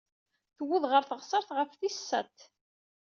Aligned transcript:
Tuweḍ 0.55 0.83
ɣer 0.91 1.03
teɣsert 1.09 1.49
ɣef 1.57 1.71
tis 1.79 1.97
sat. 2.07 2.37